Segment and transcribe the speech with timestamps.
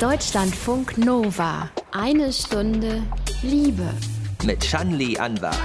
[0.00, 1.70] Deutschlandfunk Nova.
[1.90, 3.02] Eine Stunde
[3.42, 3.82] Liebe.
[4.44, 5.56] Mit Shanli Anwar.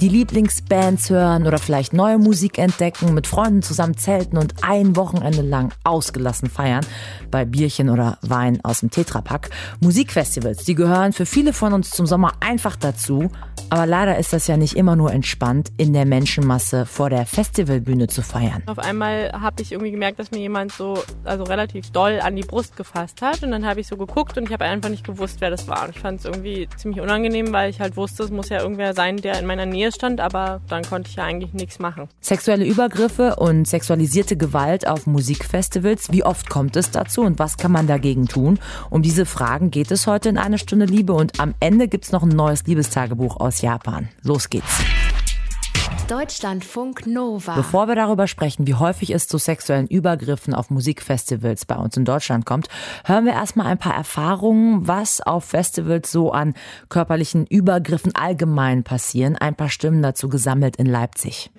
[0.00, 5.42] Die Lieblingsbands hören oder vielleicht neue Musik entdecken, mit Freunden zusammen zelten und ein Wochenende
[5.42, 6.86] lang ausgelassen feiern,
[7.32, 9.50] bei Bierchen oder Wein aus dem Tetrapack.
[9.80, 13.28] Musikfestivals, die gehören für viele von uns zum Sommer einfach dazu.
[13.70, 18.06] Aber leider ist das ja nicht immer nur entspannt, in der Menschenmasse vor der Festivalbühne
[18.06, 18.62] zu feiern.
[18.66, 22.44] Auf einmal habe ich irgendwie gemerkt, dass mir jemand so also relativ doll an die
[22.44, 23.42] Brust gefasst hat.
[23.42, 25.84] Und dann habe ich so geguckt und ich habe einfach nicht gewusst, wer das war.
[25.84, 28.94] Und ich fand es irgendwie ziemlich unangenehm, weil ich halt wusste, es muss ja irgendwer
[28.94, 30.20] sein, der in meiner Nähe stand.
[30.20, 32.08] Aber dann konnte ich ja eigentlich nichts machen.
[32.20, 36.12] Sexuelle Übergriffe und sexualisierte Gewalt auf Musikfestivals.
[36.12, 38.58] Wie oft kommt es dazu und was kann man dagegen tun?
[38.90, 41.12] Um diese Fragen geht es heute in eine Stunde Liebe.
[41.12, 44.08] Und am Ende gibt es noch ein neues Liebestagebuch aus Japan.
[44.22, 44.82] Los geht's.
[46.08, 47.54] Deutschlandfunk Nova.
[47.54, 52.06] Bevor wir darüber sprechen, wie häufig es zu sexuellen Übergriffen auf Musikfestivals bei uns in
[52.06, 52.68] Deutschland kommt,
[53.04, 56.54] hören wir erstmal ein paar Erfahrungen, was auf Festivals so an
[56.88, 59.36] körperlichen Übergriffen allgemein passieren.
[59.36, 61.50] Ein paar Stimmen dazu gesammelt in Leipzig.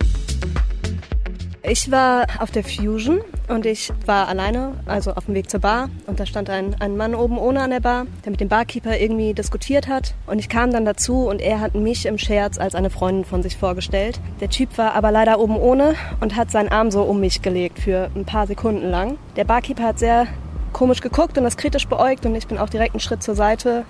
[1.72, 5.92] Ich war auf der Fusion und ich war alleine, also auf dem Weg zur Bar.
[6.08, 8.98] Und da stand ein, ein Mann oben ohne an der Bar, der mit dem Barkeeper
[8.98, 10.16] irgendwie diskutiert hat.
[10.26, 13.44] Und ich kam dann dazu und er hat mich im Scherz als eine Freundin von
[13.44, 14.20] sich vorgestellt.
[14.42, 17.78] Der Typ war aber leider oben ohne und hat seinen Arm so um mich gelegt
[17.78, 19.20] für ein paar Sekunden lang.
[19.36, 20.26] Der Barkeeper hat sehr
[20.74, 23.86] komisch geguckt und das kritisch beäugt und ich bin auch direkt einen Schritt zur Seite.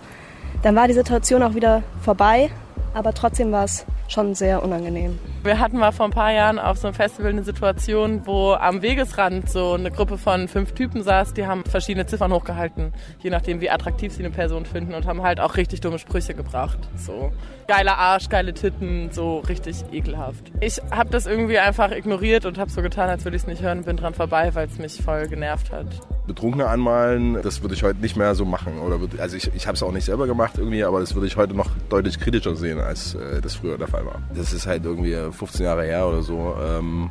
[0.63, 2.49] Dann war die Situation auch wieder vorbei,
[2.93, 5.17] aber trotzdem war es schon sehr unangenehm.
[5.41, 8.81] Wir hatten mal vor ein paar Jahren auf so einem Festival eine Situation, wo am
[8.81, 13.61] Wegesrand so eine Gruppe von fünf Typen saß, die haben verschiedene Ziffern hochgehalten, je nachdem
[13.61, 16.79] wie attraktiv sie eine Person finden und haben halt auch richtig dumme Sprüche gebracht.
[16.97, 17.31] So
[17.69, 20.51] geiler Arsch, geile Titten, so richtig ekelhaft.
[20.59, 23.61] Ich habe das irgendwie einfach ignoriert und habe so getan, als würde ich es nicht
[23.61, 25.85] hören, bin dran vorbei, weil es mich voll genervt hat.
[26.25, 28.79] Betrunkene anmalen, das würde ich heute nicht mehr so machen.
[28.79, 31.27] Oder würd, also ich, ich habe es auch nicht selber gemacht irgendwie, aber das würde
[31.27, 34.21] ich heute noch deutlich kritischer sehen, als äh, das früher der Fall war.
[34.35, 36.55] Das ist halt irgendwie 15 Jahre her oder so.
[36.61, 37.09] Ähm,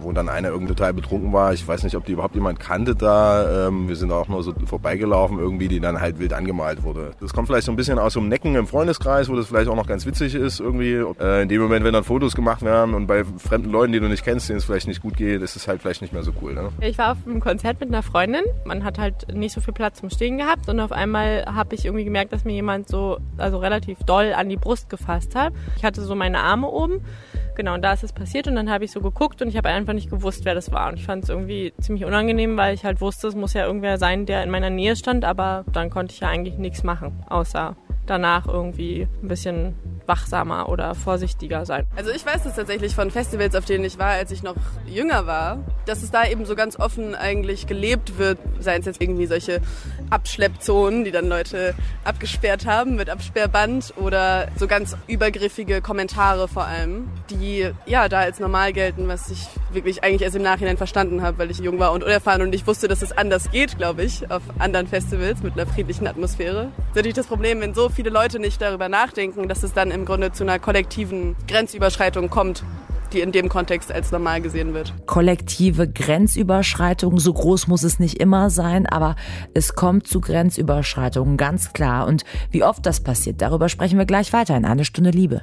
[0.00, 1.52] wo dann einer irgendwie total betrunken war.
[1.52, 3.68] Ich weiß nicht, ob die überhaupt jemand kannte da.
[3.68, 7.12] Ähm, wir sind auch nur so vorbeigelaufen irgendwie, die dann halt wild angemalt wurde.
[7.20, 9.76] Das kommt vielleicht so ein bisschen aus einem Necken im Freundeskreis, wo das vielleicht auch
[9.76, 11.04] noch ganz witzig ist irgendwie.
[11.20, 14.08] Äh, in dem Moment, wenn dann Fotos gemacht werden und bei fremden Leuten, die du
[14.08, 16.32] nicht kennst, denen es vielleicht nicht gut geht, ist es halt vielleicht nicht mehr so
[16.42, 16.54] cool.
[16.54, 16.70] Ne?
[16.80, 18.44] Ich war auf einem Konzert mit einer Freundin.
[18.64, 21.84] Man hat halt nicht so viel Platz zum Stehen gehabt und auf einmal habe ich
[21.84, 25.52] irgendwie gemerkt, dass mir jemand so also relativ doll an die Brust gefasst hat.
[25.76, 27.00] Ich hatte so meine Arme oben
[27.56, 29.68] Genau, und da ist es passiert und dann habe ich so geguckt und ich habe
[29.68, 30.88] einfach nicht gewusst, wer das war.
[30.88, 33.98] Und ich fand es irgendwie ziemlich unangenehm, weil ich halt wusste, es muss ja irgendwer
[33.98, 37.76] sein, der in meiner Nähe stand, aber dann konnte ich ja eigentlich nichts machen, außer
[38.06, 39.74] danach irgendwie ein bisschen
[40.06, 41.86] wachsamer oder vorsichtiger sein.
[41.96, 44.56] Also ich weiß es tatsächlich von Festivals, auf denen ich war, als ich noch
[44.86, 49.00] jünger war, dass es da eben so ganz offen eigentlich gelebt wird, seien es jetzt
[49.00, 49.60] irgendwie solche
[50.10, 57.08] Abschleppzonen, die dann Leute abgesperrt haben mit Absperrband oder so ganz übergriffige Kommentare vor allem,
[57.30, 61.38] die ja da als normal gelten, was ich wirklich eigentlich erst im Nachhinein verstanden habe,
[61.38, 64.30] weil ich jung war und unerfahren und ich wusste, dass es anders geht, glaube ich,
[64.30, 66.54] auf anderen Festivals mit einer friedlichen Atmosphäre.
[66.54, 69.90] Das ist natürlich das Problem, wenn so viele Leute nicht darüber nachdenken, dass es dann
[69.94, 72.64] im Grunde zu einer kollektiven Grenzüberschreitung kommt
[73.12, 74.92] die in dem Kontext als normal gesehen wird.
[75.06, 79.14] Kollektive Grenzüberschreitung, so groß muss es nicht immer sein, aber
[79.54, 82.08] es kommt zu Grenzüberschreitungen, ganz klar.
[82.08, 85.42] Und wie oft das passiert, darüber sprechen wir gleich weiter in eine Stunde Liebe.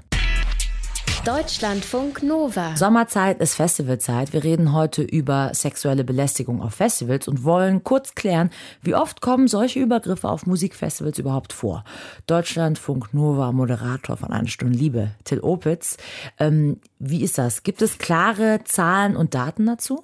[1.25, 2.75] Deutschlandfunk Nova.
[2.75, 4.33] Sommerzeit ist Festivalzeit.
[4.33, 8.49] Wir reden heute über sexuelle Belästigung auf Festivals und wollen kurz klären,
[8.81, 11.83] wie oft kommen solche Übergriffe auf Musikfestivals überhaupt vor.
[12.25, 15.97] Deutschlandfunk Nova Moderator von Eine Stunde Liebe, Till Opitz.
[16.39, 17.63] Ähm, wie ist das?
[17.63, 20.03] Gibt es klare Zahlen und Daten dazu?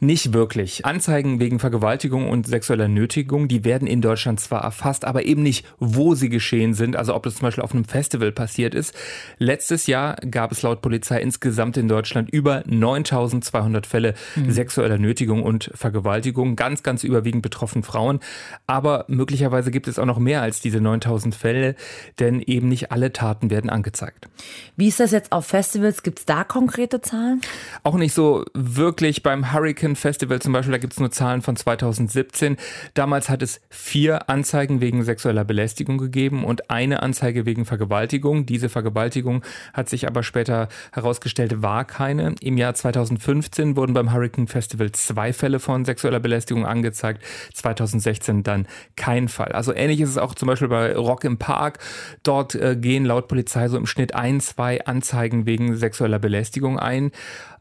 [0.00, 0.86] Nicht wirklich.
[0.86, 5.66] Anzeigen wegen Vergewaltigung und sexueller Nötigung, die werden in Deutschland zwar erfasst, aber eben nicht,
[5.78, 6.96] wo sie geschehen sind.
[6.96, 8.94] Also ob das zum Beispiel auf einem Festival passiert ist.
[9.36, 14.50] Letztes Jahr gab es laut Polizei insgesamt in Deutschland über 9200 Fälle mhm.
[14.50, 16.56] sexueller Nötigung und Vergewaltigung.
[16.56, 18.18] Ganz, ganz überwiegend betroffen Frauen.
[18.66, 21.74] Aber möglicherweise gibt es auch noch mehr als diese 9000 Fälle,
[22.18, 24.30] denn eben nicht alle Taten werden angezeigt.
[24.76, 26.02] Wie ist das jetzt auf Festivals?
[26.02, 27.40] Gibt es da konkrete Zahlen?
[27.82, 29.24] Auch nicht so wirklich.
[29.24, 32.56] Beim Hurricane Festival zum Beispiel, da gibt es nur Zahlen von 2017.
[32.94, 38.46] Damals hat es vier Anzeigen wegen sexueller Belästigung gegeben und eine Anzeige wegen Vergewaltigung.
[38.46, 39.42] Diese Vergewaltigung
[39.74, 42.36] hat sich aber später herausgestellt, war keine.
[42.40, 47.24] Im Jahr 2015 wurden beim Hurricane Festival zwei Fälle von sexueller Belästigung angezeigt.
[47.54, 49.50] 2016 dann kein Fall.
[49.50, 51.80] Also ähnlich ist es auch zum Beispiel bei Rock im Park.
[52.22, 57.10] Dort äh, gehen laut Polizei so im Schnitt ein, zwei Anzeigen wegen sexueller Belästigung ein.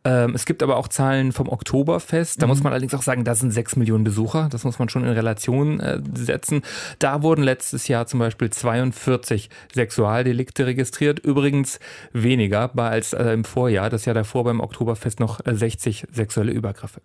[0.06, 2.42] Ähm, es gibt aber auch Zahlen vom Oktoberfest.
[2.42, 2.52] Da mhm.
[2.52, 4.48] muss man allerdings auch sagen, da sind sechs Millionen Besucher.
[4.50, 6.62] Das muss man schon in Relation äh, setzen.
[7.00, 11.20] Da wurden letztes Jahr zum Beispiel 42 Sexualdelikte registriert.
[11.20, 11.80] Übrigens
[12.14, 13.90] weniger als äh, im Vorjahr.
[13.90, 17.02] Das Jahr davor beim Oktoberfest noch 60 sexuelle Übergriffe.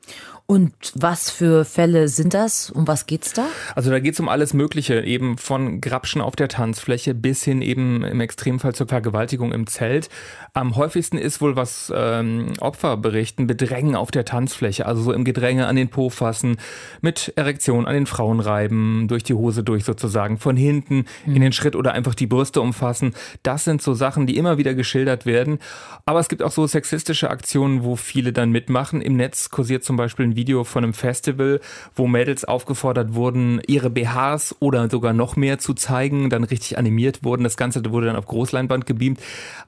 [0.46, 2.70] Und was für Fälle sind das?
[2.70, 3.46] Um was geht's da?
[3.74, 7.62] Also da geht es um alles Mögliche, eben von Grapschen auf der Tanzfläche bis hin
[7.62, 10.08] eben im Extremfall zur Vergewaltigung im Zelt.
[10.52, 15.24] Am häufigsten ist wohl, was ähm, Opfer berichten, Bedrängen auf der Tanzfläche, also so im
[15.24, 16.58] Gedränge an den Po fassen,
[17.00, 21.36] mit Erektion an den Frauen reiben, durch die Hose durch sozusagen, von hinten mhm.
[21.36, 23.14] in den Schritt oder einfach die Brüste umfassen.
[23.42, 25.58] Das sind so Sachen, die immer wieder geschildert werden.
[26.04, 29.00] Aber es gibt auch so sexistische Aktionen, wo viele dann mitmachen.
[29.00, 31.60] Im Netz kursiert zum Beispiel ein Video von einem Festival,
[31.94, 37.24] wo Mädels aufgefordert wurden, ihre BHs oder sogar noch mehr zu zeigen, dann richtig animiert
[37.24, 37.44] wurden.
[37.44, 39.20] Das Ganze wurde dann auf Großleinwand gebeamt.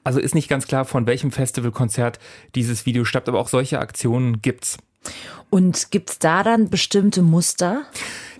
[0.03, 2.19] Also ist nicht ganz klar, von welchem Festivalkonzert
[2.55, 4.77] dieses Video stammt, aber auch solche Aktionen gibt's.
[5.49, 7.85] Und gibt's da dann bestimmte Muster?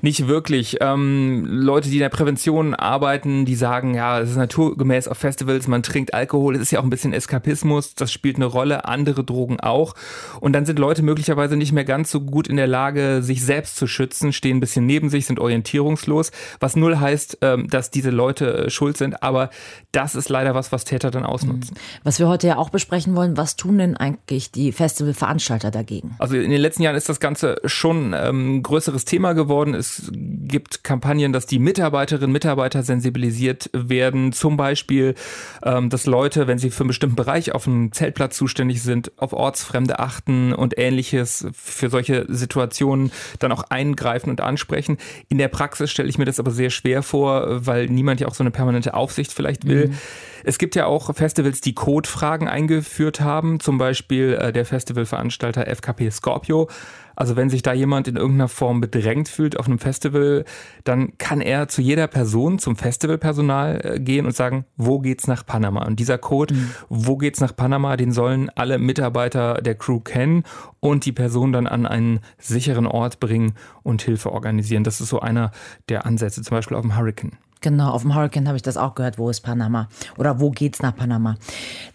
[0.01, 0.77] Nicht wirklich.
[0.81, 5.67] Ähm, Leute, die in der Prävention arbeiten, die sagen, ja, es ist naturgemäß auf Festivals,
[5.67, 9.23] man trinkt Alkohol, es ist ja auch ein bisschen Eskapismus, das spielt eine Rolle, andere
[9.23, 9.95] Drogen auch.
[10.39, 13.75] Und dann sind Leute möglicherweise nicht mehr ganz so gut in der Lage, sich selbst
[13.75, 18.11] zu schützen, stehen ein bisschen neben sich, sind orientierungslos, was null heißt, ähm, dass diese
[18.11, 19.49] Leute äh, schuld sind, aber
[19.91, 21.75] das ist leider was, was Täter dann ausnutzen.
[21.75, 21.99] Mhm.
[22.03, 26.15] Was wir heute ja auch besprechen wollen, was tun denn eigentlich die Festivalveranstalter dagegen?
[26.19, 29.73] Also in den letzten Jahren ist das Ganze schon ähm, ein größeres Thema geworden.
[29.73, 34.33] Es es gibt Kampagnen, dass die Mitarbeiterinnen und Mitarbeiter sensibilisiert werden.
[34.33, 35.15] Zum Beispiel,
[35.63, 39.33] ähm, dass Leute, wenn sie für einen bestimmten Bereich auf einem Zeltplatz zuständig sind, auf
[39.33, 44.97] Ortsfremde achten und ähnliches für solche Situationen dann auch eingreifen und ansprechen.
[45.29, 48.35] In der Praxis stelle ich mir das aber sehr schwer vor, weil niemand ja auch
[48.35, 49.87] so eine permanente Aufsicht vielleicht will.
[49.87, 49.97] Mhm.
[50.47, 56.09] Es gibt ja auch Festivals, die Codefragen eingeführt haben, zum Beispiel äh, der Festivalveranstalter FKP
[56.09, 56.69] Scorpio
[57.17, 60.45] also wenn sich da jemand in irgendeiner Form bedrängt fühlt auf einem Festival,
[60.83, 65.43] dann kann er zu jeder Person, zum Festivalpersonal äh, gehen und sagen, wo geht's nach
[65.43, 65.83] Panama?
[65.83, 66.69] Und dieser Code, mhm.
[66.89, 70.43] wo geht's nach Panama, den sollen alle Mitarbeiter der Crew kennen
[70.79, 74.83] und die Person dann an einen sicheren Ort bringen und Hilfe organisieren.
[74.83, 75.51] Das ist so einer
[75.89, 77.31] der Ansätze, zum Beispiel auf dem Hurricane.
[77.61, 79.17] Genau, auf dem Hurricane habe ich das auch gehört.
[79.17, 79.89] Wo ist Panama?
[80.17, 81.35] Oder wo geht's nach Panama?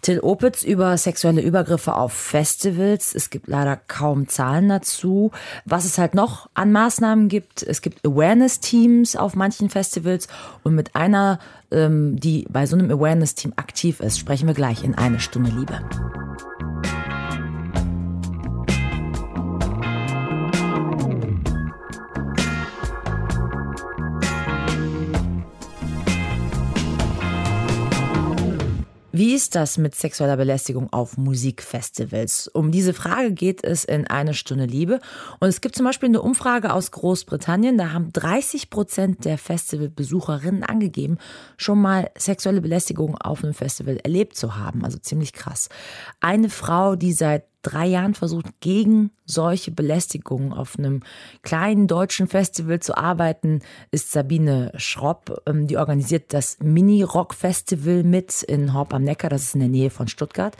[0.01, 3.15] Till Opitz über sexuelle Übergriffe auf Festivals.
[3.15, 5.31] Es gibt leider kaum Zahlen dazu.
[5.65, 10.27] Was es halt noch an Maßnahmen gibt, es gibt Awareness-Teams auf manchen Festivals
[10.63, 11.39] und mit einer,
[11.71, 15.79] ähm, die bei so einem Awareness-Team aktiv ist, sprechen wir gleich in eine Stunde Liebe.
[29.33, 32.49] Wie ist das mit sexueller Belästigung auf Musikfestivals?
[32.49, 34.99] Um diese Frage geht es in eine Stunde Liebe.
[35.39, 37.75] Und es gibt zum Beispiel eine Umfrage aus Großbritannien.
[37.75, 41.17] Da haben 30 Prozent der Festivalbesucherinnen angegeben,
[41.57, 44.85] schon mal sexuelle Belästigung auf einem Festival erlebt zu haben.
[44.85, 45.67] Also ziemlich krass.
[46.19, 51.01] Eine Frau, die seit drei Jahren versucht, gegen solche Belästigungen auf einem
[51.41, 53.61] kleinen deutschen Festival zu arbeiten,
[53.91, 55.41] ist Sabine Schropp.
[55.47, 59.89] Ähm, die organisiert das Mini-Rock-Festival mit in Horb am Neckar, das ist in der Nähe
[59.89, 60.55] von Stuttgart.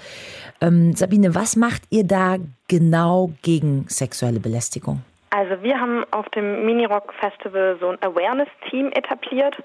[0.61, 5.03] Ähm, Sabine, was macht ihr da genau gegen sexuelle Belästigung?
[5.29, 9.55] Also wir haben auf dem Mini-Rock-Festival so ein Awareness-Team etabliert.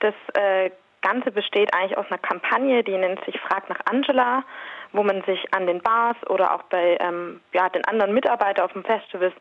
[0.00, 0.70] Das äh,
[1.02, 4.44] Ganze besteht eigentlich aus einer Kampagne, die nennt sich Frag nach Angela
[4.92, 8.72] wo man sich an den Bars oder auch bei ähm, ja, den anderen Mitarbeitern auf
[8.72, 9.32] dem Festival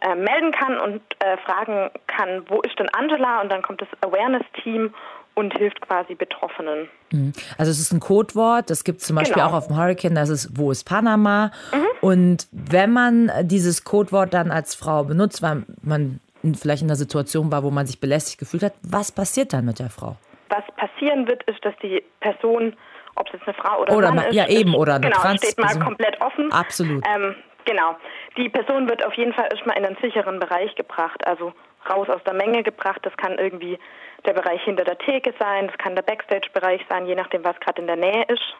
[0.00, 3.42] äh, melden kann und äh, fragen kann, wo ist denn Angela?
[3.42, 4.94] Und dann kommt das Awareness-Team
[5.34, 6.88] und hilft quasi Betroffenen.
[7.12, 7.32] Mhm.
[7.58, 9.48] Also es ist ein Codewort, das gibt es zum Beispiel genau.
[9.48, 11.50] auch auf dem Hurricane, das ist Wo ist Panama?
[11.72, 11.86] Mhm.
[12.00, 16.20] Und wenn man dieses Codewort dann als Frau benutzt, weil man
[16.54, 19.78] vielleicht in einer Situation war, wo man sich belästigt gefühlt hat, was passiert dann mit
[19.78, 20.16] der Frau?
[20.48, 22.74] Was passieren wird, ist, dass die Person
[23.20, 24.34] ob es jetzt eine Frau oder, oder ein Mann ist.
[24.34, 26.50] Ja, eben, oder eine genau, Trans steht mal komplett offen.
[26.52, 27.04] Absolut.
[27.06, 27.96] Ähm, genau.
[28.36, 31.52] Die Person wird auf jeden Fall erstmal in einen sicheren Bereich gebracht, also
[31.88, 33.00] raus aus der Menge gebracht.
[33.02, 33.78] Das kann irgendwie
[34.26, 37.80] der Bereich hinter der Theke sein, das kann der Backstage-Bereich sein, je nachdem, was gerade
[37.80, 38.54] in der Nähe ist.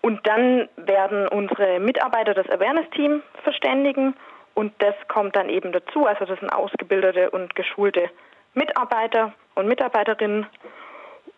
[0.00, 4.14] Und dann werden unsere Mitarbeiter das Awareness-Team verständigen
[4.54, 6.06] und das kommt dann eben dazu.
[6.06, 8.10] Also das sind ausgebildete und geschulte
[8.52, 10.46] Mitarbeiter und Mitarbeiterinnen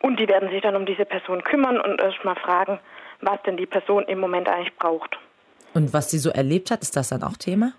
[0.01, 2.79] und die werden sich dann um diese Person kümmern und erstmal fragen,
[3.21, 5.19] was denn die Person im Moment eigentlich braucht.
[5.75, 7.73] Und was sie so erlebt hat, ist das dann auch Thema?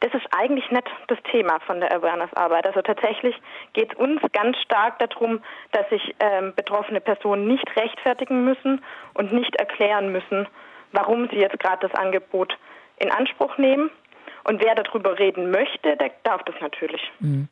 [0.00, 2.66] Das ist eigentlich nicht das Thema von der Awareness-Arbeit.
[2.66, 3.36] Also tatsächlich
[3.72, 5.40] geht es uns ganz stark darum,
[5.70, 8.82] dass sich ähm, betroffene Personen nicht rechtfertigen müssen
[9.14, 10.48] und nicht erklären müssen,
[10.90, 12.58] warum sie jetzt gerade das Angebot
[12.98, 13.90] in Anspruch nehmen.
[14.44, 17.00] Und wer darüber reden möchte, der darf das natürlich.
[17.20, 17.48] Mhm.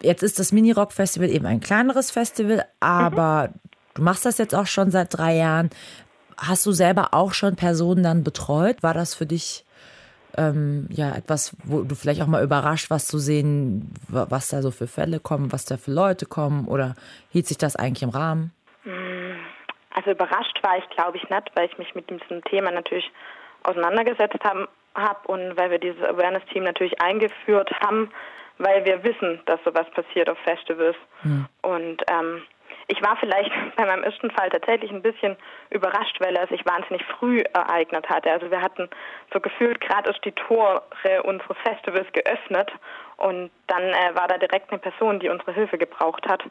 [0.00, 3.60] Jetzt ist das Mini-Rock-Festival eben ein kleineres Festival, aber mhm.
[3.94, 5.70] du machst das jetzt auch schon seit drei Jahren.
[6.36, 8.82] Hast du selber auch schon Personen dann betreut?
[8.82, 9.64] War das für dich
[10.36, 14.70] ähm, ja etwas, wo du vielleicht auch mal überrascht warst zu sehen, was da so
[14.70, 16.68] für Fälle kommen, was da für Leute kommen?
[16.68, 16.94] Oder
[17.30, 18.52] hielt sich das eigentlich im Rahmen?
[18.82, 19.36] Hm,
[19.94, 23.10] also überrascht war ich, glaube ich, nicht, weil ich mich mit diesem Thema natürlich
[23.66, 28.10] auseinandergesetzt habe hab und weil wir dieses Awareness-Team natürlich eingeführt haben,
[28.58, 30.96] weil wir wissen, dass sowas passiert auf Festivals.
[31.22, 31.46] Mhm.
[31.62, 32.42] Und ähm,
[32.88, 35.36] ich war vielleicht bei meinem ersten Fall tatsächlich ein bisschen
[35.70, 38.30] überrascht, weil er sich wahnsinnig früh ereignet hatte.
[38.30, 38.88] Also wir hatten
[39.32, 40.82] so gefühlt gerade erst die Tore
[41.24, 42.70] unseres Festivals geöffnet
[43.16, 46.42] und dann äh, war da direkt eine Person, die unsere Hilfe gebraucht hat.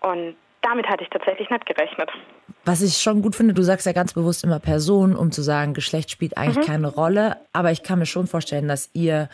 [0.00, 2.10] Und damit hatte ich tatsächlich nicht gerechnet.
[2.66, 5.72] Was ich schon gut finde, du sagst ja ganz bewusst immer Person, um zu sagen,
[5.72, 6.72] Geschlecht spielt eigentlich mhm.
[6.72, 7.36] keine Rolle.
[7.52, 9.28] Aber ich kann mir schon vorstellen, dass ihr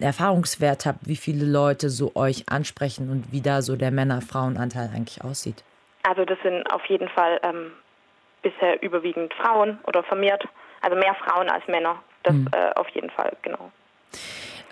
[0.00, 5.24] Erfahrungswert habt, wie viele Leute so euch ansprechen und wie da so der Männer-Frauen-Anteil eigentlich
[5.24, 5.64] aussieht.
[6.02, 7.72] Also das sind auf jeden Fall ähm,
[8.42, 10.46] bisher überwiegend Frauen oder vermehrt,
[10.82, 11.96] also mehr Frauen als Männer.
[12.22, 12.50] Das mhm.
[12.52, 13.72] äh, auf jeden Fall, genau.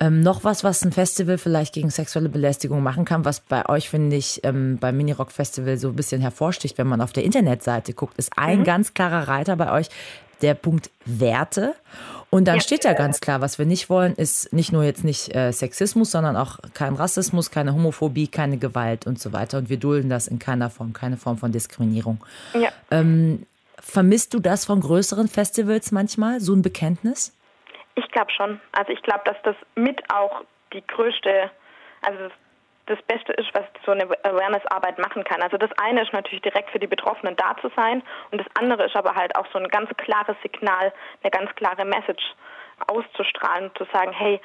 [0.03, 3.89] Ähm, noch was, was ein Festival vielleicht gegen sexuelle Belästigung machen kann, was bei euch,
[3.89, 7.93] finde ich, ähm, beim Minirock Festival so ein bisschen hervorsticht, wenn man auf der Internetseite
[7.93, 8.65] guckt, ist ein mhm.
[8.65, 9.91] ganz klarer Reiter bei euch,
[10.41, 11.77] der Punkt Werte.
[12.31, 12.61] Und dann ja.
[12.63, 16.11] steht ja ganz klar, was wir nicht wollen, ist nicht nur jetzt nicht äh, Sexismus,
[16.11, 19.59] sondern auch kein Rassismus, keine Homophobie, keine Gewalt und so weiter.
[19.59, 22.19] Und wir dulden das in keiner Form, keine Form von Diskriminierung.
[22.55, 22.71] Ja.
[22.91, 23.47] Ähm,
[23.79, 27.31] vermisst du das von größeren Festivals manchmal, so ein Bekenntnis?
[27.95, 28.61] Ich glaube schon.
[28.73, 31.51] Also ich glaube, dass das mit auch die größte,
[32.03, 32.31] also
[32.87, 35.43] das Beste ist, was so eine Awareness-Arbeit machen kann.
[35.43, 38.85] Also das eine ist natürlich direkt für die Betroffenen da zu sein und das andere
[38.85, 42.25] ist aber halt auch so ein ganz klares Signal, eine ganz klare Message
[42.89, 44.41] auszustrahlen, zu sagen, hey,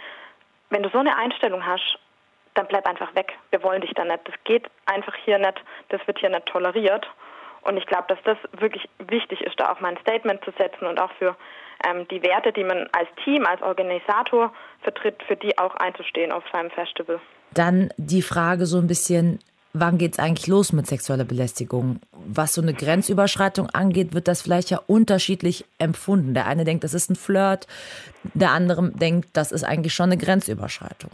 [0.70, 1.98] wenn du so eine Einstellung hast,
[2.54, 3.34] dann bleib einfach weg.
[3.52, 4.28] Wir wollen dich da nicht.
[4.28, 5.62] Das geht einfach hier nicht.
[5.90, 7.08] Das wird hier nicht toleriert.
[7.68, 10.86] Und ich glaube, dass das wirklich wichtig ist, da auch mal ein Statement zu setzen
[10.86, 11.36] und auch für
[11.86, 16.44] ähm, die Werte, die man als Team, als Organisator vertritt, für die auch einzustehen auf
[16.52, 17.20] seinem Festival.
[17.54, 19.40] Dann die Frage so ein bisschen,
[19.74, 22.00] wann geht es eigentlich los mit sexueller Belästigung?
[22.14, 26.34] Was so eine Grenzüberschreitung angeht, wird das vielleicht ja unterschiedlich empfunden.
[26.34, 27.68] Der eine denkt, das ist ein Flirt,
[28.34, 31.12] der andere denkt, das ist eigentlich schon eine Grenzüberschreitung.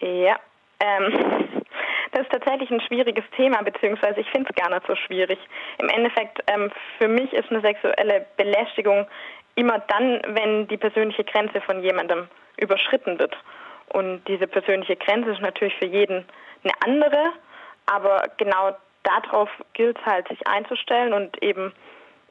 [0.00, 0.36] Ja,
[0.80, 1.48] ähm,
[2.12, 5.38] das ist tatsächlich ein schwieriges Thema, beziehungsweise ich finde es gar nicht so schwierig.
[5.78, 9.06] Im Endeffekt, ähm, für mich ist eine sexuelle Belästigung
[9.54, 12.28] immer dann, wenn die persönliche Grenze von jemandem
[12.58, 13.36] überschritten wird.
[13.88, 16.24] Und diese persönliche Grenze ist natürlich für jeden
[16.64, 17.32] eine andere,
[17.86, 21.72] aber genau darauf gilt es halt, sich einzustellen und eben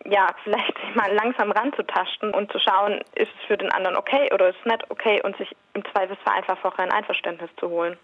[0.06, 4.50] ja, vielleicht mal langsam ranzutasten und zu schauen, ist es für den anderen okay oder
[4.50, 7.98] ist es nicht okay und sich im Zweifelsfall einfach vorher ein Einverständnis zu holen.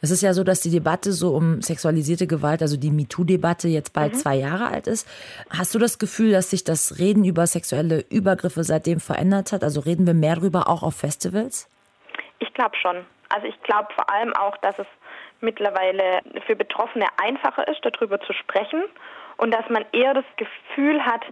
[0.00, 3.92] Es ist ja so, dass die Debatte so um sexualisierte Gewalt, also die MeToo-Debatte, jetzt
[3.92, 4.18] bald mhm.
[4.18, 5.08] zwei Jahre alt ist.
[5.50, 9.64] Hast du das Gefühl, dass sich das Reden über sexuelle Übergriffe seitdem verändert hat?
[9.64, 11.68] Also reden wir mehr darüber auch auf Festivals?
[12.38, 13.04] Ich glaube schon.
[13.28, 14.86] Also ich glaube vor allem auch, dass es
[15.40, 18.82] mittlerweile für Betroffene einfacher ist, darüber zu sprechen
[19.36, 21.24] und dass man eher das Gefühl hat,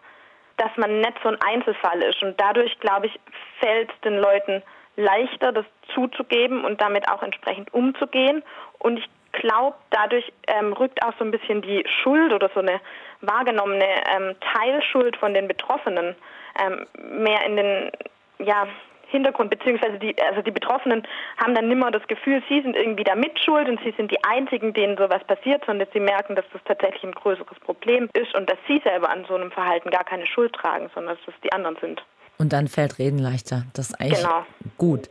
[0.56, 2.22] dass man nicht so ein Einzelfall ist.
[2.22, 3.20] Und dadurch, glaube ich,
[3.60, 4.62] fällt den Leuten
[4.96, 8.42] leichter, das zuzugeben und damit auch entsprechend umzugehen.
[8.78, 12.80] Und ich glaube, dadurch ähm, rückt auch so ein bisschen die Schuld oder so eine
[13.20, 16.14] wahrgenommene ähm, Teilschuld von den Betroffenen
[16.60, 16.86] ähm,
[17.22, 17.90] mehr in den
[18.38, 18.66] ja,
[19.08, 23.14] Hintergrund, beziehungsweise die, also die Betroffenen haben dann nimmer das Gefühl, sie sind irgendwie da
[23.14, 27.04] mitschuld und sie sind die Einzigen, denen sowas passiert, sondern sie merken, dass das tatsächlich
[27.04, 30.52] ein größeres Problem ist und dass sie selber an so einem Verhalten gar keine Schuld
[30.54, 32.02] tragen, sondern dass es die anderen sind.
[32.38, 33.64] Und dann fällt Reden leichter.
[33.72, 34.44] Das ist eigentlich genau.
[34.76, 35.08] gut.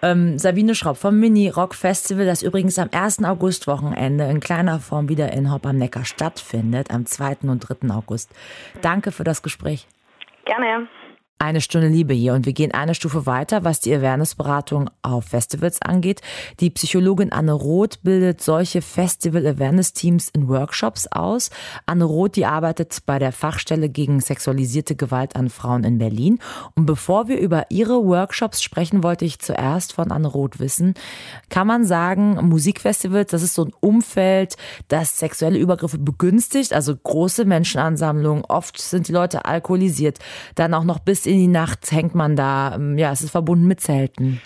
[0.00, 3.24] Ähm, Sabine Schropp vom Mini Rock Festival, das übrigens am 1.
[3.24, 7.38] August-Wochenende in kleiner Form wieder in Hopp am Neckar stattfindet, am 2.
[7.42, 7.90] und 3.
[7.90, 8.30] August.
[8.80, 9.86] Danke für das Gespräch.
[10.44, 10.88] Gerne.
[11.40, 15.80] Eine Stunde Liebe hier und wir gehen eine Stufe weiter, was die Awareness-Beratung auf Festivals
[15.80, 16.20] angeht.
[16.58, 21.50] Die Psychologin Anne Roth bildet solche Festival-Awareness-Teams in Workshops aus.
[21.86, 26.40] Anne Roth, die arbeitet bei der Fachstelle gegen sexualisierte Gewalt an Frauen in Berlin.
[26.74, 30.94] Und bevor wir über ihre Workshops sprechen, wollte ich zuerst von Anne Roth wissen,
[31.50, 34.56] kann man sagen, Musikfestivals, das ist so ein Umfeld,
[34.88, 40.18] das sexuelle Übergriffe begünstigt, also große Menschenansammlungen, oft sind die Leute alkoholisiert,
[40.56, 42.74] dann auch noch bis in die Nacht hängt man da.
[42.74, 44.40] Ähm, ja, es ist verbunden mit Zelten.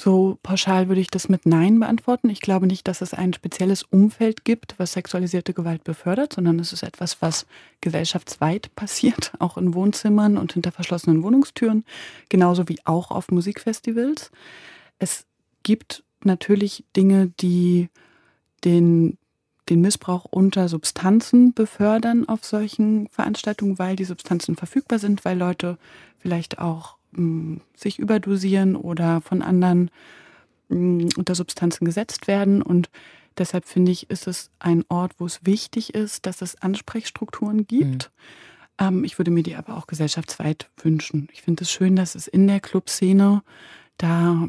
[0.00, 2.30] So pauschal würde ich das mit Nein beantworten.
[2.30, 6.72] Ich glaube nicht, dass es ein spezielles Umfeld gibt, was sexualisierte Gewalt befördert, sondern es
[6.72, 7.46] ist etwas, was
[7.80, 11.84] gesellschaftsweit passiert, auch in Wohnzimmern und hinter verschlossenen Wohnungstüren,
[12.28, 14.30] genauso wie auch auf Musikfestivals.
[15.00, 15.26] Es
[15.64, 17.88] gibt natürlich Dinge, die
[18.64, 19.17] den,
[19.68, 25.78] den Missbrauch unter Substanzen befördern auf solchen Veranstaltungen, weil die Substanzen verfügbar sind, weil Leute
[26.18, 26.96] vielleicht auch
[27.74, 29.90] sich überdosieren oder von anderen
[30.68, 32.60] unter Substanzen gesetzt werden.
[32.60, 32.90] Und
[33.38, 38.10] deshalb finde ich, ist es ein Ort, wo es wichtig ist, dass es Ansprechstrukturen gibt.
[38.80, 39.04] Mhm.
[39.04, 41.28] ich würde mir die aber auch gesellschaftsweit wünschen.
[41.32, 43.42] Ich finde es schön, dass es in der Clubszene
[43.96, 44.48] da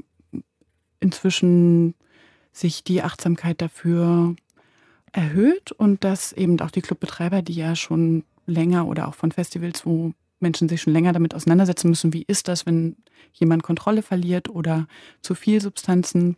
[0.99, 1.95] inzwischen
[2.51, 4.35] sich die Achtsamkeit dafür
[5.11, 9.85] erhöht und dass eben auch die Clubbetreiber, die ja schon länger oder auch von Festivals,
[9.85, 12.95] wo Menschen sich schon länger damit auseinandersetzen müssen, wie ist das, wenn
[13.33, 14.87] jemand Kontrolle verliert oder
[15.21, 16.37] zu viel Substanzen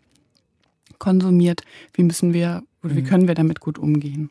[1.00, 1.64] konsumiert,
[1.94, 3.08] wie müssen wir oder wie mhm.
[3.08, 4.30] können wir damit gut umgehen.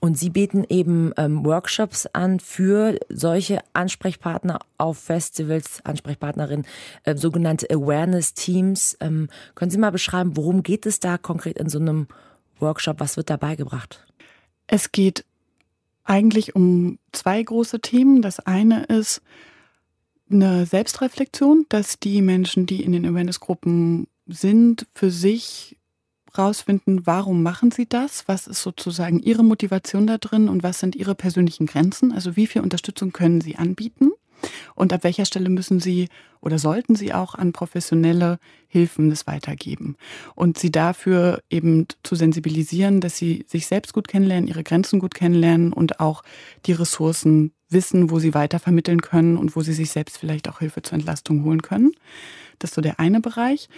[0.00, 6.66] Und Sie bieten eben ähm, Workshops an für solche Ansprechpartner auf Festivals, Ansprechpartnerinnen,
[7.02, 8.98] äh, sogenannte Awareness-Teams.
[9.00, 12.27] Ähm, können Sie mal beschreiben, worum geht es da konkret in so einem Workshop?
[12.60, 14.06] Was wird da beigebracht?
[14.66, 15.24] Es geht
[16.04, 18.22] eigentlich um zwei große Themen.
[18.22, 19.22] Das eine ist
[20.30, 25.76] eine Selbstreflexion, dass die Menschen, die in den Awareness-Gruppen sind, für sich
[26.36, 28.28] rausfinden, warum machen sie das?
[28.28, 32.12] Was ist sozusagen ihre Motivation da drin und was sind ihre persönlichen Grenzen?
[32.12, 34.10] Also wie viel Unterstützung können sie anbieten?
[34.74, 36.08] Und ab welcher Stelle müssen Sie
[36.40, 39.96] oder sollten Sie auch an professionelle Hilfen das weitergeben?
[40.34, 45.14] Und Sie dafür eben zu sensibilisieren, dass Sie sich selbst gut kennenlernen, Ihre Grenzen gut
[45.14, 46.22] kennenlernen und auch
[46.66, 50.60] die Ressourcen wissen, wo Sie weiter vermitteln können und wo Sie sich selbst vielleicht auch
[50.60, 51.92] Hilfe zur Entlastung holen können.
[52.58, 53.68] Das ist so der eine Bereich.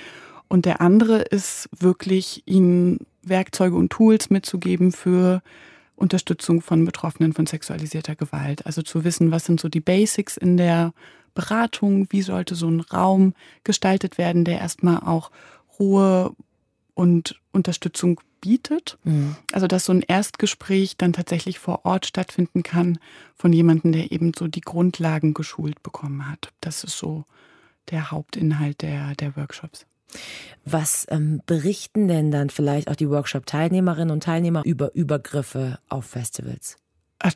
[0.48, 5.42] Und der andere ist wirklich, Ihnen Werkzeuge und Tools mitzugeben für
[6.00, 8.66] Unterstützung von Betroffenen von sexualisierter Gewalt.
[8.66, 10.92] Also zu wissen, was sind so die Basics in der
[11.34, 15.30] Beratung, wie sollte so ein Raum gestaltet werden, der erstmal auch
[15.78, 16.34] Ruhe
[16.94, 18.98] und Unterstützung bietet.
[19.04, 19.36] Mhm.
[19.52, 22.98] Also dass so ein Erstgespräch dann tatsächlich vor Ort stattfinden kann
[23.36, 26.50] von jemandem, der eben so die Grundlagen geschult bekommen hat.
[26.60, 27.24] Das ist so
[27.90, 29.86] der Hauptinhalt der, der Workshops.
[30.64, 36.76] Was ähm, berichten denn dann vielleicht auch die Workshop-Teilnehmerinnen und Teilnehmer über Übergriffe auf Festivals?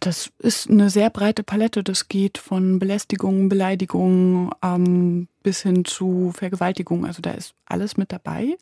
[0.01, 1.83] Das ist eine sehr breite Palette.
[1.83, 7.05] Das geht von Belästigungen, Beleidigungen ähm, bis hin zu Vergewaltigung.
[7.05, 8.57] Also da ist alles mit dabei.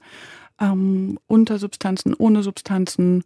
[0.61, 3.23] Ähm, unter Substanzen, ohne Substanzen,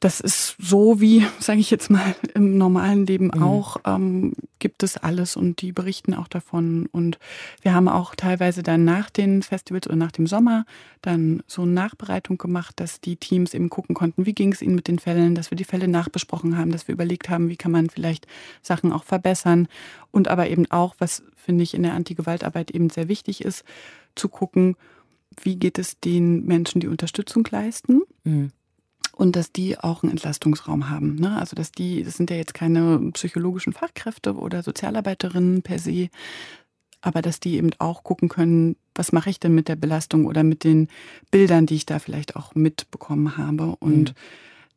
[0.00, 3.42] das ist so wie, sage ich jetzt mal, im normalen Leben mhm.
[3.42, 6.86] auch, ähm, gibt es alles und die berichten auch davon.
[6.90, 7.18] Und
[7.62, 10.64] wir haben auch teilweise dann nach den Festivals oder nach dem Sommer
[11.02, 14.74] dann so eine Nachbereitung gemacht, dass die Teams eben gucken konnten, wie ging es ihnen
[14.74, 17.72] mit den Fällen, dass wir die Fälle nachbesprochen haben, dass wir überlegt haben, wie kann
[17.72, 18.26] man vielleicht
[18.62, 19.68] Sachen auch verbessern.
[20.10, 23.64] Und aber eben auch, was finde ich in der Antigewaltarbeit eben sehr wichtig ist,
[24.14, 24.76] zu gucken,
[25.42, 28.02] wie geht es den Menschen, die Unterstützung leisten.
[28.24, 28.50] Mhm
[29.12, 31.16] und dass die auch einen Entlastungsraum haben.
[31.16, 31.36] Ne?
[31.38, 36.08] Also dass die, das sind ja jetzt keine psychologischen Fachkräfte oder Sozialarbeiterinnen per se,
[37.00, 40.42] aber dass die eben auch gucken können, was mache ich denn mit der Belastung oder
[40.42, 40.88] mit den
[41.30, 44.14] Bildern, die ich da vielleicht auch mitbekommen habe und mhm.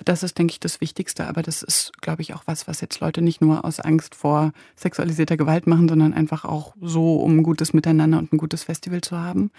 [0.05, 1.27] Das ist, denke ich, das Wichtigste.
[1.27, 4.53] Aber das ist, glaube ich, auch was, was jetzt Leute nicht nur aus Angst vor
[4.77, 9.01] sexualisierter Gewalt machen, sondern einfach auch so, um ein gutes Miteinander und ein gutes Festival
[9.01, 9.51] zu haben.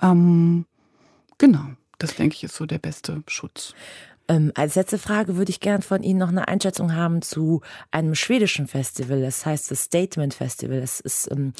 [0.00, 0.66] Ähm,
[1.44, 3.74] genau, das denke ich ist so der beste Schutz.
[4.26, 7.60] Ähm, als letzte Frage würde ich gern von Ihnen noch eine Einschätzung haben zu
[7.90, 9.20] einem schwedischen Festival.
[9.20, 10.78] Das heißt das Statement Festival.
[10.78, 11.52] Es ist ähm,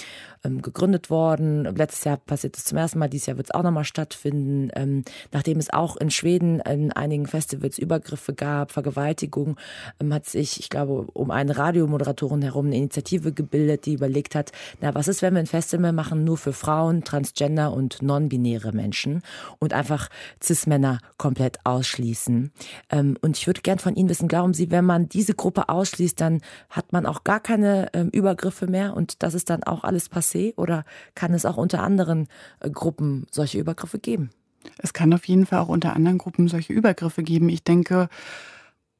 [0.44, 1.64] ähm, gegründet worden.
[1.77, 3.09] Letztes Jahr passiert es zum ersten Mal.
[3.09, 4.70] Dieses Jahr wird es auch nochmal stattfinden.
[4.74, 9.59] Ähm, nachdem es auch in Schweden in einigen Festivals Übergriffe gab, Vergewaltigung,
[10.00, 14.53] ähm, hat sich, ich glaube, um eine Radiomoderatorin herum eine Initiative gebildet, die überlegt hat,
[14.81, 19.22] na, was ist, wenn wir ein Festival machen, nur für Frauen, Transgender und non-binäre Menschen
[19.59, 20.09] und einfach
[20.42, 22.54] Cis-Männer komplett ausschließen.
[22.90, 26.21] Ähm, und ich würde gern von Ihnen wissen, glauben Sie, wenn man diese Gruppe ausschließt,
[26.21, 26.40] dann
[26.71, 30.55] hat man auch gar keine ähm, Übergriffe mehr und das ist dann auch alles passé?
[30.57, 32.29] Oder kann es auch unter anderen
[32.61, 34.31] äh, Gruppen solche Übergriffe geben?
[34.79, 37.49] Es kann auf jeden Fall auch unter anderen Gruppen solche Übergriffe geben.
[37.49, 38.09] Ich denke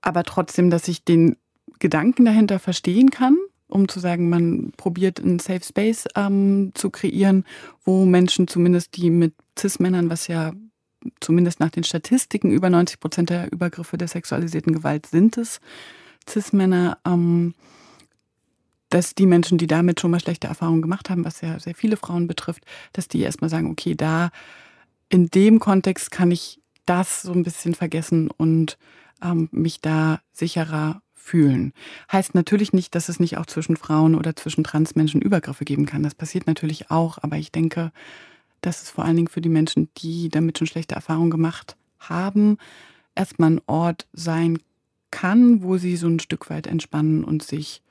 [0.03, 1.37] aber trotzdem, dass ich den
[1.79, 3.37] Gedanken dahinter verstehen kann,
[3.69, 7.45] um zu sagen, man probiert einen Safe Space ähm, zu kreieren,
[7.85, 10.53] wo Menschen zumindest die mit Cis-Männern, was ja
[11.21, 15.61] zumindest nach den Statistiken, über 90 Prozent der Übergriffe der sexualisierten Gewalt sind es
[16.29, 17.55] Cis-Männer, ähm,
[18.91, 21.97] dass die Menschen, die damit schon mal schlechte Erfahrungen gemacht haben, was ja sehr viele
[21.97, 24.31] Frauen betrifft, dass die erstmal sagen, okay, da
[25.09, 28.79] in dem Kontext kann ich das so ein bisschen vergessen und
[29.23, 31.73] ähm, mich da sicherer fühlen.
[32.13, 36.03] Heißt natürlich nicht, dass es nicht auch zwischen Frauen oder zwischen Transmenschen Übergriffe geben kann.
[36.03, 37.93] Das passiert natürlich auch, aber ich denke,
[38.65, 42.59] dass es vor allen Dingen für die Menschen, die damit schon schlechte Erfahrungen gemacht haben,
[43.15, 44.59] erstmal ein Ort sein
[45.11, 47.83] kann, wo sie so ein Stück weit entspannen und sich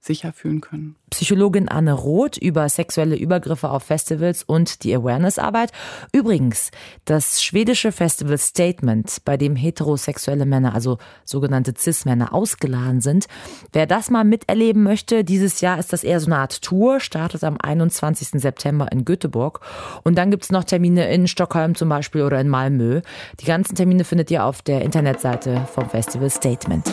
[0.00, 0.96] sicher fühlen können.
[1.10, 5.72] Psychologin Anne Roth über sexuelle Übergriffe auf Festivals und die Awareness-Arbeit.
[6.12, 6.70] Übrigens,
[7.04, 13.26] das schwedische Festival Statement, bei dem heterosexuelle Männer, also sogenannte Cis-Männer, ausgeladen sind.
[13.72, 17.42] Wer das mal miterleben möchte, dieses Jahr ist das eher so eine Art Tour, startet
[17.42, 18.40] am 21.
[18.40, 19.60] September in Göteborg.
[20.04, 23.00] Und dann gibt es noch Termine in Stockholm zum Beispiel oder in Malmö.
[23.40, 26.92] Die ganzen Termine findet ihr auf der Internetseite vom Festival Statement.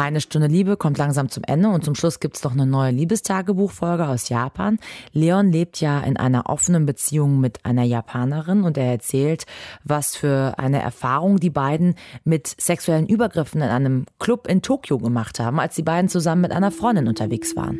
[0.00, 4.08] Eine Stunde Liebe kommt langsam zum Ende und zum Schluss gibt's noch eine neue Liebestagebuchfolge
[4.08, 4.78] aus Japan.
[5.12, 9.44] Leon lebt ja in einer offenen Beziehung mit einer Japanerin und er erzählt,
[9.84, 15.38] was für eine Erfahrung die beiden mit sexuellen Übergriffen in einem Club in Tokio gemacht
[15.38, 17.78] haben, als die beiden zusammen mit einer Freundin unterwegs waren.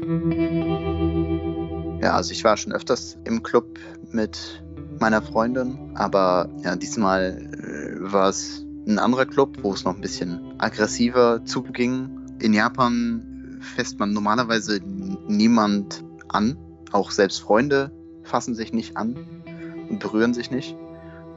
[2.02, 3.78] Ja, also ich war schon öfters im Club
[4.12, 4.62] mit
[4.98, 10.00] meiner Freundin, aber ja, diesmal äh, war es ein anderer Club, wo es noch ein
[10.00, 12.10] bisschen aggressiver zuging.
[12.40, 14.80] In Japan fässt man normalerweise
[15.28, 16.56] niemand an.
[16.92, 19.16] Auch selbst Freunde fassen sich nicht an
[19.88, 20.76] und berühren sich nicht.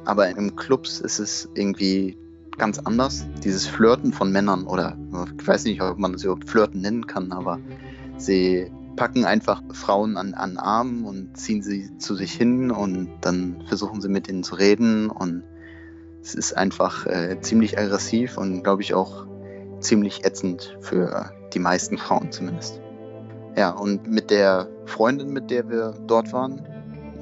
[0.05, 2.17] Aber im Clubs ist es irgendwie
[2.57, 3.25] ganz anders.
[3.43, 4.97] Dieses Flirten von Männern oder
[5.37, 7.59] ich weiß nicht, ob man es überhaupt Flirten nennen kann, aber
[8.17, 13.63] sie packen einfach Frauen an, an Armen und ziehen sie zu sich hin und dann
[13.67, 15.43] versuchen sie mit ihnen zu reden und
[16.23, 19.25] es ist einfach äh, ziemlich aggressiv und glaube ich auch
[19.81, 22.79] ziemlich ätzend für die meisten Frauen zumindest.
[23.57, 26.65] Ja, und mit der Freundin, mit der wir dort waren,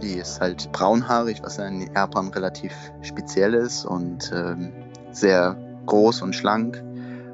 [0.01, 4.71] die ist halt braunhaarig, was ja in Japan relativ speziell ist und ähm,
[5.11, 6.81] sehr groß und schlank.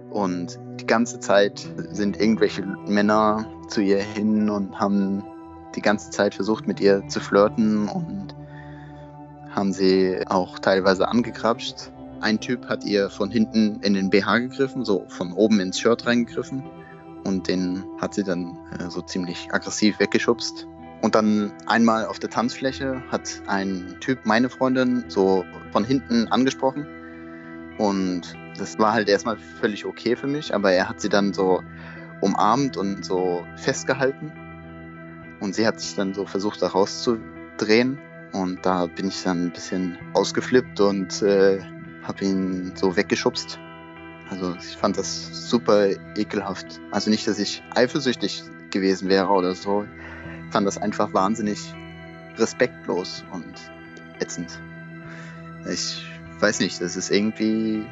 [0.10, 5.24] Und die ganze Zeit sind irgendwelche Männer zu ihr hin und haben
[5.76, 8.37] die ganze Zeit versucht, mit ihr zu flirten und
[9.58, 11.92] haben sie auch teilweise angekrapscht.
[12.22, 16.06] Ein Typ hat ihr von hinten in den BH gegriffen, so von oben ins Shirt
[16.06, 16.64] reingegriffen
[17.24, 20.68] und den hat sie dann äh, so ziemlich aggressiv weggeschubst.
[21.02, 26.88] Und dann einmal auf der Tanzfläche hat ein Typ meine Freundin so von hinten angesprochen
[27.80, 31.64] und das war halt erstmal völlig okay für mich, aber er hat sie dann so
[32.22, 34.32] umarmt und so festgehalten
[35.40, 38.00] und sie hat sich dann so versucht da rauszudrehen
[38.34, 41.60] und da bin ich dann ein bisschen ausgeflippt und äh,
[42.04, 43.60] habe ihn so weggeschubst.
[44.30, 46.80] Also ich fand das super ekelhaft.
[46.92, 49.86] Also nicht, dass ich eifersüchtig gewesen wäre oder so.
[50.46, 51.74] Ich fand das einfach wahnsinnig
[52.38, 53.54] respektlos und
[54.20, 54.60] ätzend.
[55.70, 56.06] Ich
[56.40, 57.86] weiß nicht, das ist irgendwie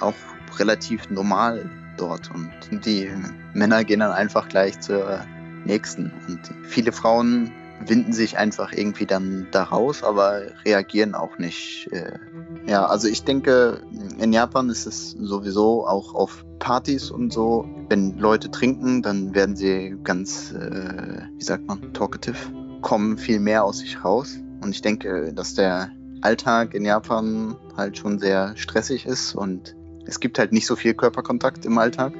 [0.00, 0.14] auch
[0.58, 2.30] relativ normal dort.
[2.30, 2.52] Und
[2.84, 3.10] die
[3.52, 5.24] Männer gehen dann einfach gleich zur
[5.64, 6.12] nächsten.
[6.28, 7.52] Und viele Frauen
[7.86, 11.88] winden sich einfach irgendwie dann da raus, aber reagieren auch nicht.
[11.92, 12.18] Äh,
[12.66, 13.82] ja, also ich denke,
[14.18, 19.56] in Japan ist es sowieso auch auf Partys und so, wenn Leute trinken, dann werden
[19.56, 22.38] sie ganz, äh, wie sagt man, talkative,
[22.80, 24.38] kommen viel mehr aus sich raus.
[24.62, 25.90] Und ich denke, dass der
[26.22, 30.94] Alltag in Japan halt schon sehr stressig ist und es gibt halt nicht so viel
[30.94, 32.14] Körperkontakt im Alltag.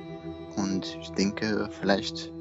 [0.57, 2.34] Und ich denke, vielleicht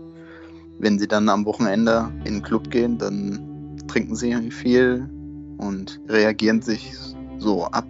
[0.84, 5.10] wenn sie dann am Wochenende in den Club gehen, dann trinken sie viel
[5.58, 6.94] und reagieren sich
[7.38, 7.86] so ab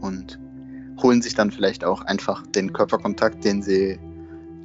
[0.00, 0.38] und
[1.02, 3.98] holen sich dann vielleicht auch einfach den Körperkontakt, den sie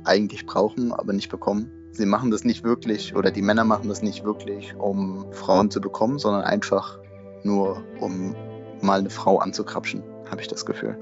[0.04, 1.72] eigentlich brauchen, aber nicht bekommen.
[1.92, 5.82] Sie machen das nicht wirklich oder die Männer machen das nicht wirklich, um Frauen zu
[5.82, 7.00] bekommen, sondern einfach
[7.44, 8.36] nur, um
[8.82, 11.00] mal eine Frau anzukrapschen, habe ich das Gefühl.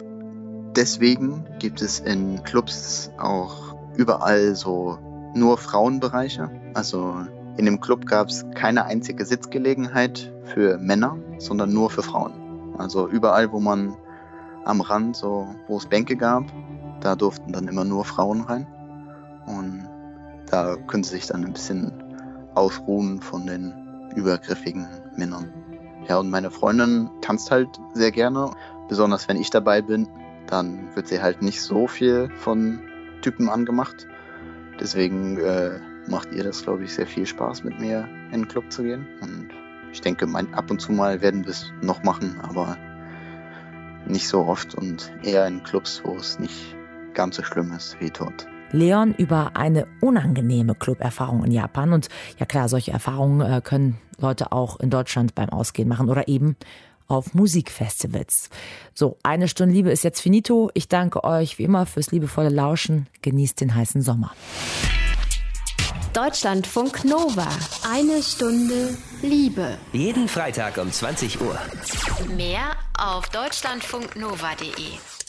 [0.76, 4.98] Deswegen gibt es in Clubs auch überall so
[5.36, 6.50] nur Frauenbereiche.
[6.74, 7.16] Also
[7.58, 12.34] in dem Club gab es keine einzige Sitzgelegenheit für Männer, sondern nur für Frauen.
[12.78, 13.96] Also überall, wo man
[14.66, 16.44] am Rand, so wo es Bänke gab,
[17.02, 18.68] da durften dann immer nur Frauen rein.
[19.46, 19.88] Und
[20.50, 21.92] da können sie sich dann ein bisschen
[22.56, 23.74] ausruhen von den
[24.16, 25.52] übergriffigen Männern.
[26.08, 28.52] Ja, und meine Freundin tanzt halt sehr gerne.
[28.90, 30.08] Besonders wenn ich dabei bin,
[30.48, 32.80] dann wird sie halt nicht so viel von
[33.22, 34.08] Typen angemacht.
[34.84, 38.70] Deswegen äh, macht ihr das, glaube ich, sehr viel Spaß, mit mir in den Club
[38.70, 39.08] zu gehen.
[39.22, 39.48] Und
[39.94, 42.78] ich denke, mein, ab und zu mal werden wir es noch machen, aber
[44.06, 46.76] nicht so oft und eher in Clubs, wo es nicht
[47.14, 48.46] ganz so schlimm ist wie dort.
[48.72, 51.94] Leon über eine unangenehme Club-Erfahrung in Japan.
[51.94, 56.28] Und ja klar, solche Erfahrungen äh, können Leute auch in Deutschland beim Ausgehen machen oder
[56.28, 56.58] eben
[57.08, 58.50] auf Musikfestivals.
[58.94, 60.70] So, eine Stunde Liebe ist jetzt finito.
[60.74, 63.08] Ich danke euch wie immer fürs liebevolle Lauschen.
[63.22, 64.34] Genießt den heißen Sommer.
[66.14, 67.48] Deutschlandfunk Nova.
[67.92, 69.80] Eine Stunde Liebe.
[69.94, 71.58] Jeden Freitag um 20 Uhr.
[72.36, 75.23] Mehr auf deutschlandfunknova.de.